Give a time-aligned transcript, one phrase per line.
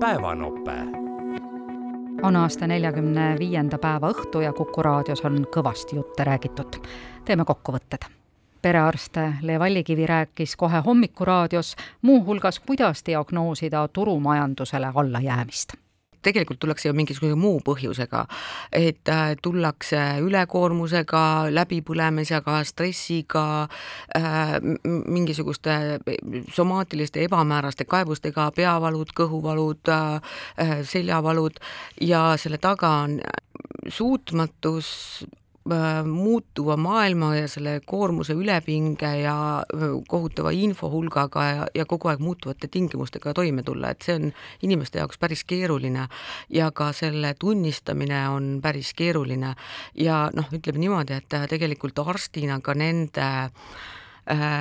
[0.00, 0.72] päevanope.
[2.22, 6.76] on aasta neljakümne viienda päeva õhtu ja Kuku raadios on kõvasti jutte räägitud.
[7.24, 8.06] teeme kokkuvõtted.
[8.62, 15.87] perearst Le Vallikivi rääkis kohe Hommikuraadios muuhulgas, kuidas diagnoosida turumajandusele allajäämist
[16.22, 18.24] tegelikult tullakse ju mingisuguse muu põhjusega,
[18.72, 21.24] et äh, tullakse ülekoormusega,
[21.54, 23.46] läbipõlemisega, stressiga
[24.16, 25.78] äh,, mingisuguste
[26.54, 31.60] somaatiliste ebamääraste kaebustega, peavalud, kõhuvalud äh,, seljavalud
[32.00, 33.20] ja selle taga on
[33.88, 34.88] suutmatus
[36.04, 42.68] muutuva maailma ja selle koormuse ülepinge ja äh, kohutava infohulgaga ja, ja kogu aeg muutuvate
[42.68, 46.08] tingimustega toime tulla, et see on inimeste jaoks päris keeruline.
[46.48, 49.54] Ja ka selle tunnistamine on päris keeruline.
[49.94, 53.54] Ja noh, ütleme niimoodi, et tegelikult arstina ka nende äh,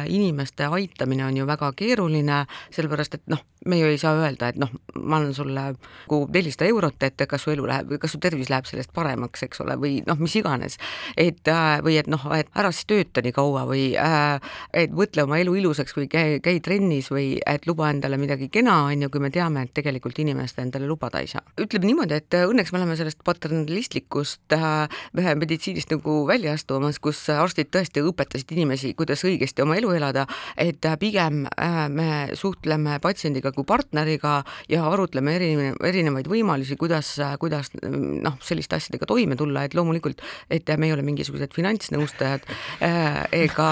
[0.08, 4.59] inimeste aitamine on ju väga keeruline, sellepärast et noh, me ju ei saa öelda, et
[4.62, 8.52] noh, ma annan sulle nagu nelisada eurot, et kas su elu läheb kas su tervis
[8.52, 10.78] läheb sellest paremaks, eks ole, või noh, mis iganes.
[11.18, 14.40] et äh, või et noh, et ära siis tööta nii kaua või äh,
[14.74, 18.84] et võtle oma elu ilusaks või käi, käi trennis või et luba endale midagi kena,
[18.92, 21.44] on ju, kui me teame, et tegelikult inimest endale lubada ei saa.
[21.59, 27.72] ütleme niimoodi, et õnneks me oleme sellest paternalistlikust äh, meditsiinist nagu välja astumas, kus arstid
[27.74, 30.25] tõesti õpetasid inimesi, kuidas õigesti oma elu elada,
[30.58, 31.45] et pigem
[31.94, 39.08] me suhtleme patsiendiga kui partneriga ja arutleme erinevaid, erinevaid võimalusi, kuidas, kuidas noh, selliste asjadega
[39.09, 40.22] toime tulla, et loomulikult,
[40.53, 42.47] et me ei ole mingisugused finantsnõustajad
[42.85, 43.69] äh, ega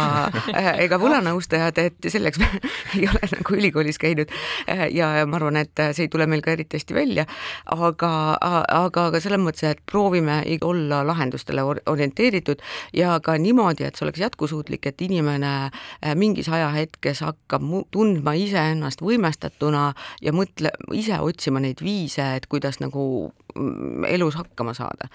[0.53, 2.49] äh,, ega võlanõustajad, et selleks me
[2.97, 4.31] ei ole nagu ülikoolis käinud.
[4.69, 7.27] Äh, ja ma arvan, et see ei tule meil ka eriti hästi välja,
[7.75, 12.61] aga, aga, aga selles mõttes, et proovime olla lahendustele orienteeritud
[12.95, 15.74] ja ka niimoodi, et see oleks jätkusuutlik, et inimene äh,
[16.15, 23.33] mingis ajahetkes hakkab tundma iseennast võimestatuna, ja mõtle, ise otsima neid viise, et kuidas nagu
[24.07, 25.07] elus hakkama saada.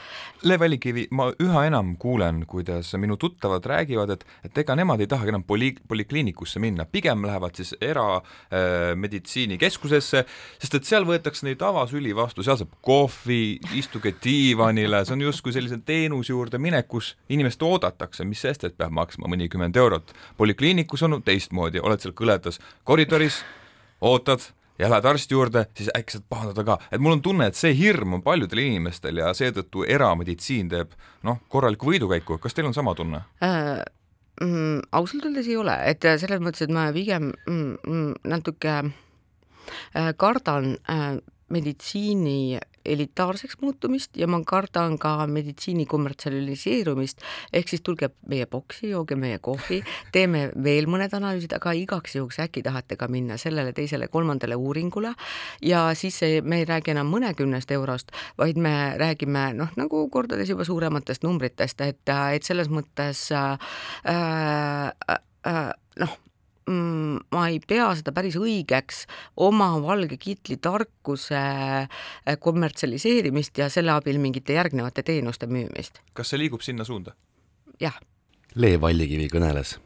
[0.42, 5.06] Le Vällikivi, ma üha enam kuulen, kuidas minu tuttavad räägivad, et, et ega nemad ei
[5.10, 10.24] tahagi enam poli-, polikliinikusse minna, pigem lähevad siis erameditsiinikeskusesse äh,,
[10.58, 15.52] sest et seal võetakse neid avasüli vastu, seal saab kohvi, istuge diivanile, see on justkui
[15.56, 20.06] sellise teenuse juurde minek, kus inimest oodatakse, mis sest, et peab maksma mõnikümmend eurot.
[20.36, 22.56] polikliinikus on teistmoodi, oled seal kõledas
[22.88, 23.36] koridoris,
[24.00, 24.40] ootad
[24.80, 27.74] ja lähed arsti juurde, siis äkki saad pahandada ka, et mul on tunne, et see
[27.76, 30.94] hirm on paljudel inimestel ja seetõttu erameditsiin teeb
[31.26, 33.24] noh, korralikku võidukäiku, kas teil on sama tunne?
[33.44, 33.80] Äh,?
[34.40, 40.14] Mm, ausalt öeldes ei ole, et selles mõttes, et ma pigem mm, mm, natuke äh,
[40.16, 41.18] kardan äh,
[41.52, 47.20] meditsiini elitaarseks muutumist ja ma kardan ka meditsiini kommertsialiseerumist,
[47.52, 49.80] ehk siis tulge meie boksi, jooge meie kohvi,
[50.12, 55.12] teeme veel mõned analüüsid, aga igaks juhuks äkki tahate ka minna sellele teisele kolmandale uuringule.
[55.62, 60.48] Ja siis ei, me ei räägi enam mõnekümnest eurost, vaid me räägime noh, nagu kordades
[60.50, 63.70] juba suurematest numbritest, et, et selles mõttes äh,
[64.08, 65.62] äh, äh,
[66.00, 66.18] noh,
[66.70, 69.04] mm, ma ei pea seda päris õigeks
[69.36, 76.02] oma valge kitli tarkuse äh, kommertsialiseerimist ja selle abil mingite järgnevate teenuste müümist.
[76.14, 77.16] kas see liigub sinna suunda?
[77.80, 77.98] jah.
[78.54, 79.78] Le Vallikivi kõneles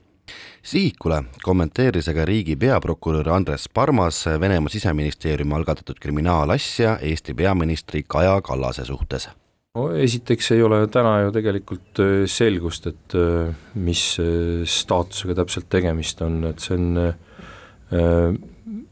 [0.65, 8.85] sihikule kommenteeris aga riigi peaprokurör Andres Parmas Venemaa siseministeeriumi algatatud kriminaalasja Eesti peaministri Kaja Kallase
[8.85, 9.29] suhtes
[9.75, 15.67] no esiteks ei ole täna ju tegelikult äh, selgust, et äh, mis äh, staatusega täpselt
[15.73, 17.15] tegemist on, et see on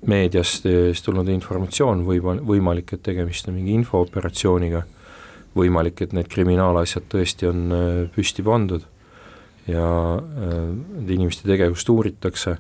[0.07, 0.67] meediast
[1.03, 4.83] tulnud informatsioon, võib, võimalik, et tegemist on mingi infooperatsiooniga,
[5.59, 7.73] võimalik, et need kriminaalasjad tõesti on
[8.15, 8.85] püsti pandud
[9.67, 9.87] ja
[10.21, 12.55] nende inimeste tegevust uuritakse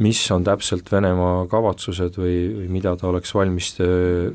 [0.00, 4.30] mis on täpselt Venemaa kavatsused või, või mida ta oleks valmis äh,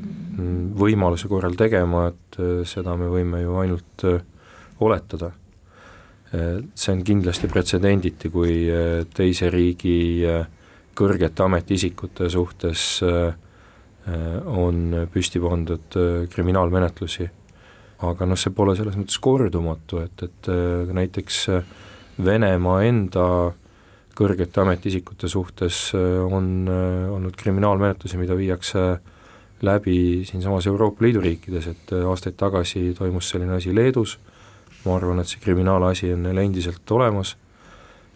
[0.78, 4.20] võimaluse korral tegema, et äh, seda me võime ju ainult äh,
[4.80, 5.32] oletada.
[6.30, 8.68] see on kindlasti pretsedenditi, kui
[9.10, 10.22] teise riigi
[10.94, 12.84] kõrgete ametiisikute suhtes
[14.46, 15.98] on püsti pandud
[16.30, 17.26] kriminaalmenetlusi.
[18.06, 20.52] aga noh, see pole selles mõttes kordumatu, et, et
[20.94, 21.48] näiteks
[22.22, 23.26] Venemaa enda
[24.16, 28.84] kõrgete ametiisikute suhtes äh, on äh, olnud kriminaalmenetlusi, mida viiakse
[29.66, 34.18] läbi siinsamas Euroopa Liidu riikides, et äh, aastaid tagasi toimus selline asi Leedus,
[34.84, 37.34] ma arvan, et see kriminaalasi on neil endiselt olemas,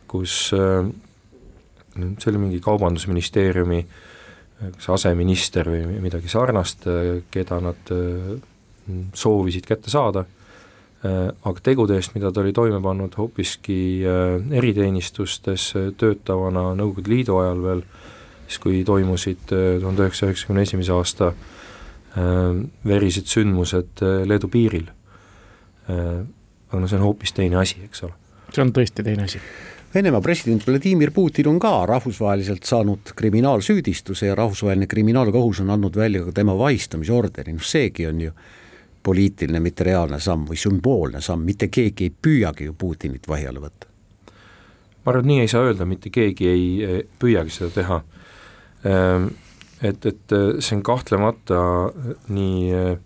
[0.08, 3.80] kus see oli mingi kaubandusministeeriumi
[4.78, 6.86] kas aseminister või midagi sarnast,
[7.34, 7.90] keda nad
[9.18, 10.22] soovisid kätte saada
[11.04, 13.78] aga tegude eest, mida ta oli toime pannud hoopiski
[14.08, 17.84] äh, eriteenistustes äh, töötavana Nõukogude Liidu ajal veel,
[18.46, 21.32] siis kui toimusid tuhande üheksasaja üheksakümne esimese aasta
[22.86, 23.98] verised sündmused
[24.28, 24.84] Leedu piiril.
[25.88, 28.14] aga no see on hoopis teine asi, eks ole.
[28.54, 29.40] see on tõesti teine asi
[29.94, 36.24] Venemaa president Vladimir Putin on ka rahvusvaheliselt saanud kriminaalsüüdistuse ja rahvusvaheline kriminaalkohus on andnud välja
[36.24, 38.32] ka tema vahistamisorderi, noh seegi on ju
[39.04, 43.60] poliitiline, mitte reaalne samm või sümboolne samm, mitte keegi ei püüagi ju Putinit vahi alla
[43.60, 43.90] võtta.
[45.04, 47.98] ma arvan, et nii ei saa öelda, mitte keegi ei püüagi seda teha.
[48.88, 49.26] Ehm,
[49.84, 51.58] et, et see on kahtlemata
[52.32, 52.96] nii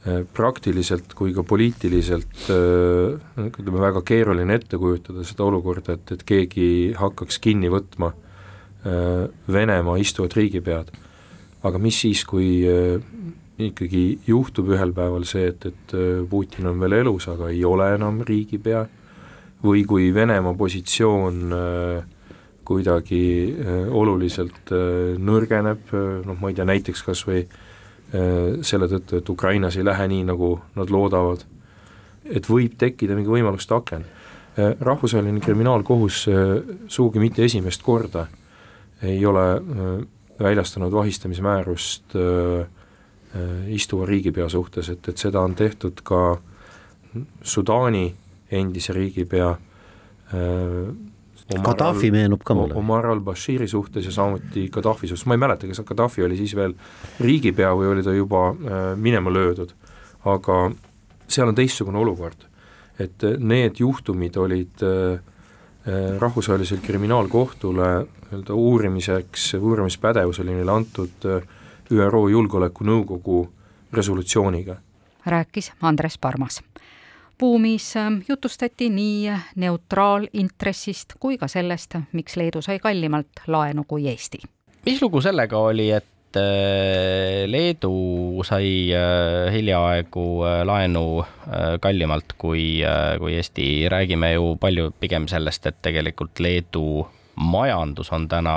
[0.00, 6.22] Äh, praktiliselt kui ka poliitiliselt äh, ütleme, väga keeruline ette kujutada seda olukorda, et, et
[6.24, 10.88] keegi hakkaks kinni võtma äh, Venemaa istuvat riigipead.
[11.68, 12.64] aga mis siis, kui
[13.68, 15.94] ikkagi juhtub ühel päeval see, et, et
[16.30, 18.86] Putin on veel elus, aga ei ole enam riigipea,
[19.64, 21.54] või kui Venemaa positsioon
[22.64, 23.24] kuidagi
[23.92, 24.70] oluliselt
[25.20, 25.90] nõrgeneb,
[26.24, 27.58] noh ma ei tea, näiteks kas või äh,
[28.10, 31.44] Äh, selle tõttu, et Ukrainas ei lähe nii, nagu nad loodavad,
[32.26, 34.02] et võib tekkida mingi võimaluste aken.
[34.58, 36.40] Äh, rahvusvaheline kriminaalkohus äh,
[36.90, 38.26] sugugi mitte esimest korda
[39.06, 39.44] ei ole
[40.40, 42.12] väljastanud vahistamismäärust
[43.70, 46.40] istuva riigipea suhtes, et, et seda on tehtud ka
[47.46, 48.08] Sudaani
[48.50, 49.52] endise riigipea
[51.58, 52.76] Gaddafi meenub ka mulle.
[52.78, 56.76] Omar al-Bashiri suhtes ja samuti Gaddafi suhtes, ma ei mäleta, kas Gaddafi oli siis veel
[57.20, 59.72] riigipea või oli ta juba äh, minema löödud,
[60.30, 60.60] aga
[61.30, 62.46] seal on teistsugune olukord.
[63.00, 65.20] et äh, need juhtumid olid äh,
[66.20, 67.86] rahvusvahelisele kriminaalkohtule
[68.30, 71.24] nii-öelda uurimiseks, uurimispädevus oli neile antud
[71.90, 73.52] ÜRO Julgeolekunõukogu
[73.92, 74.76] resolutsiooniga.
[75.26, 76.62] rääkis Andres Parmas
[77.40, 84.42] buumis ähm, jutustati nii neutraalintressist kui ka sellest, miks Leedu sai kallimalt laenu kui Eesti.
[84.86, 91.24] mis lugu sellega oli, et äh, Leedu sai äh, hiljaaegu äh, laenu
[91.80, 92.82] kallimalt kui,
[93.18, 97.06] kui Eesti, räägime ju palju pigem sellest, et tegelikult Leedu
[97.40, 98.54] majandus on täna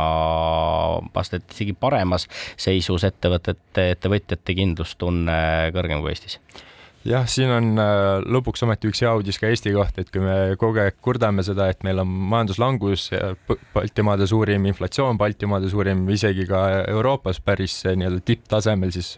[1.16, 2.28] vast et isegi paremas
[2.58, 5.40] seisus, ettevõtete, ettevõtjate kindlustunne
[5.76, 6.40] kõrgem kui Eestis
[7.08, 10.56] jah, siin on äh, lõpuks ometi üks hea uudis ka Eesti kohta, et kui me
[10.60, 13.10] kogu aeg kurdame seda, et meil on majanduslangus,
[13.76, 19.18] Baltimaade suurim inflatsioon, Baltimaade suurim isegi ka Euroopas päris äh, nii-öelda tipptasemel, siis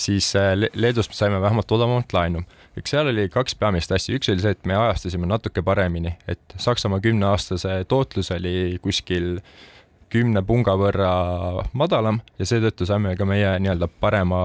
[0.00, 2.42] siis äh, Leedust saime vähemalt odavamat laenu.
[2.78, 6.56] Eks seal oli kaks peamist asja, üks oli see, et me ajastasime natuke paremini, et
[6.56, 9.38] Saksamaa kümneaastase tootlus oli kuskil
[10.10, 11.10] kümne punga võrra
[11.78, 14.40] madalam ja seetõttu saime ka meie nii-öelda parema,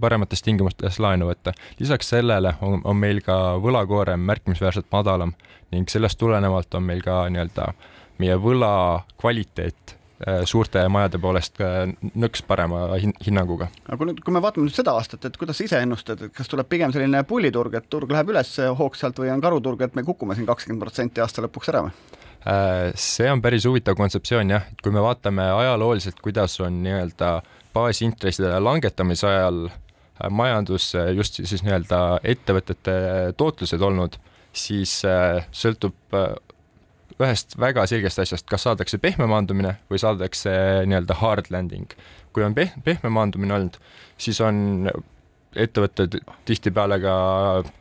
[0.00, 1.54] paremates tingimustes laenu võtta.
[1.80, 5.32] lisaks sellele on, on meil ka võlakoorem märkimisväärselt madalam
[5.72, 7.72] ning sellest tulenevalt on meil ka nii-öelda
[8.18, 9.97] meie võla kvaliteet
[10.50, 11.60] suurte majade poolest
[12.18, 13.68] nõks parema hin hinnanguga.
[13.86, 16.34] aga kui nüüd, kui me vaatame nüüd seda aastat, et kuidas sa ise ennustad, et
[16.34, 18.50] kas tuleb pigem selline pulliturg, et turg läheb üles
[18.80, 21.94] hoogsalt või on karuturg, et me kukume siin kakskümmend protsenti aasta lõpuks ära või?
[22.46, 27.32] Äh, see on päris huvitav kontseptsioon jah, et kui me vaatame ajalooliselt, kuidas on nii-öelda
[27.74, 32.94] baasintresside langetamise ajal äh, majandus just siis nii-öelda ettevõtete
[33.36, 34.20] tootlused olnud,
[34.54, 35.98] siis äh, sõltub
[37.18, 40.52] ühest väga selgest asjast, kas saadakse pehme maandumine või saadakse
[40.86, 41.94] nii-öelda hard landing.
[42.32, 43.78] kui on peh-, pehme maandumine olnud,
[44.20, 44.90] siis on
[45.56, 47.14] ettevõtted tihtipeale ka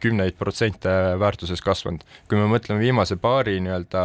[0.02, 2.02] kümneid protsente väärtuses kasvanud.
[2.30, 4.04] kui me mõtleme viimase paari nii-öelda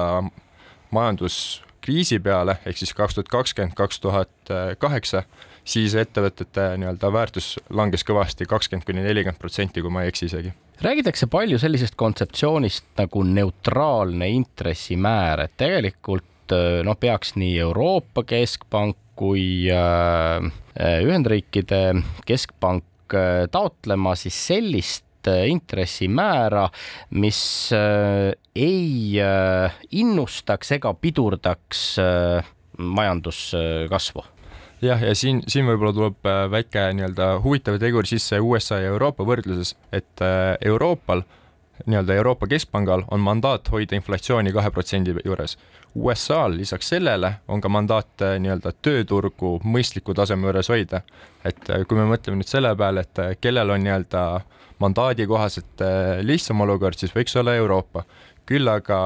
[0.91, 5.23] majanduskriisi peale, ehk siis kaks tuhat kakskümmend, kaks tuhat kaheksa,
[5.65, 10.53] siis ettevõtete nii-öelda väärtus langes kõvasti, kakskümmend kuni nelikümmend protsenti, kui ma ei eksi isegi.
[10.83, 19.71] Räägitakse palju sellisest kontseptsioonist nagu neutraalne intressimäär, et tegelikult noh, peaks nii Euroopa Keskpank kui
[19.71, 20.43] äh,
[21.05, 26.71] Ühendriikide Keskpank äh, taotlema siis sellist Äh, intressimäära,
[27.11, 31.97] mis äh, ei äh, innustaks ega pidurdaks
[32.79, 34.25] majanduskasvu
[34.83, 39.75] jah, ja siin, siin võib-olla tuleb väike nii-öelda huvitav tegur sisse USA ja Euroopa võrdluses,
[39.93, 40.25] et
[40.61, 41.25] Euroopal,
[41.87, 45.57] nii-öelda Euroopa Keskpangal on mandaat hoida inflatsiooni kahe protsendi juures.
[45.95, 51.03] USA-l lisaks sellele on ka mandaat nii-öelda tööturgu mõistliku taseme juures hoida.
[51.45, 51.59] et
[51.89, 54.45] kui me mõtleme nüüd selle peale, et kellel on nii-öelda äh,
[54.83, 58.05] mandaadi kohaselt äh, lihtsam olukord, siis võiks olla Euroopa.
[58.47, 58.99] Küll aga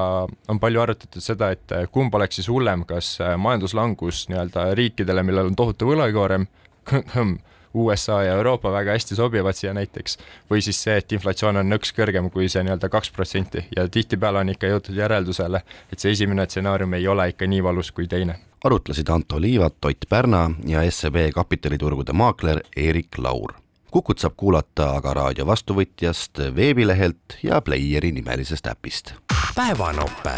[0.47, 5.23] on palju arutatud seda, et äh, kumb oleks siis hullem, kas äh, majanduslangus nii-öelda riikidele,
[5.23, 6.47] millel on tohutu võlakoorem,
[7.77, 10.17] USA ja Euroopa väga hästi sobivad siia näiteks,
[10.49, 14.41] või siis see, et inflatsioon on nõks kõrgem kui see nii-öelda kaks protsenti ja tihtipeale
[14.41, 18.39] on ikka jõutud järeldusele, et see esimene stsenaarium ei ole ikka nii valus kui teine.
[18.63, 23.53] arutlesid Anto Liivat, Ott Pärna ja SEB kapitaliturgude maakler Eerik Laur.
[23.91, 29.13] Kukut saab kuulata aga raadio vastuvõtjast, veebilehelt ja Playeri nimelisest äpist.
[29.55, 30.31] Päevanope